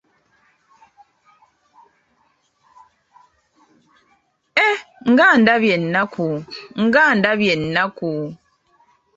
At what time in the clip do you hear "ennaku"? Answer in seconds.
5.77-6.27, 7.57-8.09